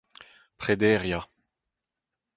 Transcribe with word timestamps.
prederiañ 0.57 1.23